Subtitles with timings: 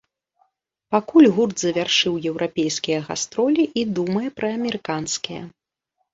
[0.95, 5.41] Пакуль гурт завяршыў еўрапейскія гастролі і думае пра амерыканскія.